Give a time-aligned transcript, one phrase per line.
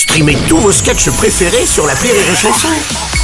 [0.00, 2.68] Streamez tous vos sketchs préférés sur la Rire et Chanson.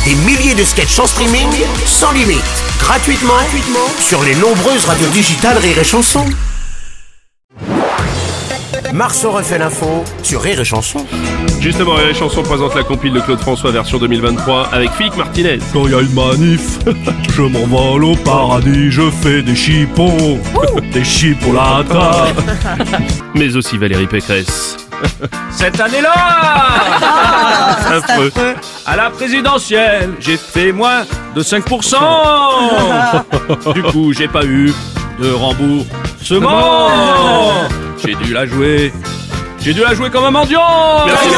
[0.05, 1.49] Des milliers de sketchs en streaming,
[1.87, 2.45] sans limite,
[2.79, 6.27] gratuitement, gratuitement sur les nombreuses radios digitales Rire et Chanson.
[8.93, 11.07] Marceau refait l'info sur Rire et Chanson.
[11.61, 15.59] Justement, Rire et Chanson présente la compile de Claude François version 2023 avec Philippe Martinez.
[15.73, 16.79] Quand y a une manif,
[17.35, 20.39] je m'envole au paradis, je fais des chipons,
[20.93, 22.35] des chipolatas.
[23.35, 24.86] Mais aussi Valérie Pécresse.
[25.51, 26.13] Cette année-là,
[27.89, 28.31] Affreux.
[28.87, 31.05] à la présidentielle, j'ai fait moins
[31.35, 31.97] de 5%.
[33.75, 34.73] Du coup, j'ai pas eu
[35.21, 36.89] de remboursement.
[38.05, 38.93] J'ai dû la jouer.
[39.61, 41.07] J'ai dû la jouer comme un mendiant.
[41.07, 41.29] Merci.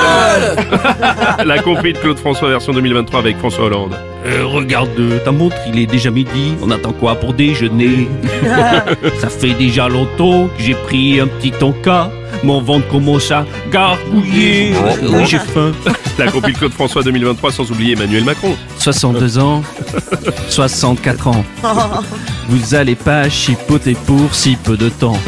[1.44, 3.96] La compile de Claude François version 2023 avec François Hollande.
[4.26, 6.54] Euh, regarde euh, ta montre, il est déjà midi.
[6.62, 8.08] On attend quoi pour déjeuner?
[9.20, 12.10] Ça fait déjà longtemps que j'ai pris un petit tonka.
[12.42, 14.72] Mon ventre commence à gargouiller.
[15.02, 15.72] Oui, j'ai faim.
[16.18, 18.56] La compile Claude François 2023 sans oublier Emmanuel Macron.
[18.78, 19.62] 62 ans,
[20.48, 21.44] 64 ans.
[22.48, 25.18] Vous allez pas chipoter pour si peu de temps.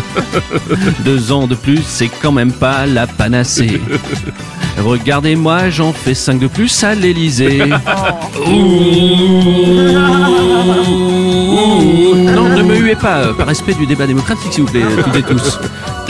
[1.04, 3.80] Deux ans de plus, c'est quand même pas la panacée.
[4.78, 7.62] Regardez-moi, j'en fais cinq de plus à l'Elysée.
[11.50, 15.16] Non, ne me huez pas, euh, par respect du débat démocratique, s'il vous plaît, toutes
[15.16, 15.58] et tous.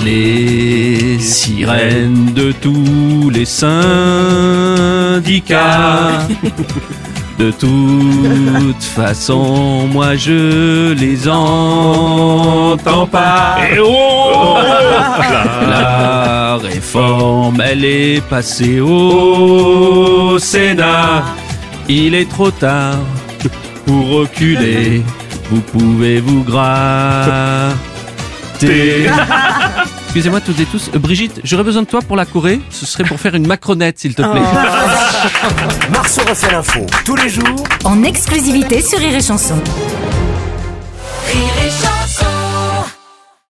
[0.05, 3.69] Les sirènes de tous les syndicats.
[7.39, 13.57] De toute façon, moi je les entends pas.
[13.73, 14.57] Et oh
[15.69, 21.25] La réforme, elle est passée au Sénat.
[21.89, 22.99] Il est trop tard
[23.87, 25.03] pour reculer.
[25.51, 27.75] Vous pouvez vous gratter.
[30.11, 30.91] Excusez-moi toutes et tous.
[30.93, 32.61] Euh, Brigitte, j'aurais besoin de toi pour la Corée.
[32.71, 34.43] Ce serait pour faire une macronette, s'il te plaît.
[34.43, 35.93] Oh.
[35.93, 39.55] Marceau refait l'info tous les jours en exclusivité sur Rire et Rire et Chanson.